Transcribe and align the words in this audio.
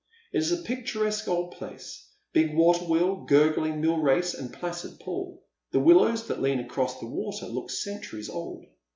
It 0.33 0.39
is 0.39 0.51
a 0.51 0.57
picturesque 0.63 1.27
old 1.27 1.51
place, 1.51 2.09
big 2.33 2.55
water 2.55 2.85
wheel, 2.85 3.17
gurgling 3.23 3.81
mill 3.81 3.99
race, 3.99 4.33
and 4.33 4.51
placid 4.51 4.99
pool. 4.99 5.43
The 5.73 5.79
willows 5.79 6.25
that 6.27 6.41
lean 6.41 6.59
across 6.59 6.99
the 6.99 7.05
water 7.05 7.45
look 7.45 7.69
centuries 7.69 8.27
old. 8.27 8.65